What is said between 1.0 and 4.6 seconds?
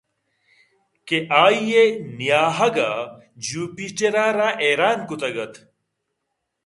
کہ آئی ءِ نیاہگءَجیوپیٹرءَرا